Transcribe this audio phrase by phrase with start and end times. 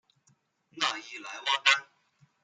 [0.71, 1.85] 讷伊莱旺丹。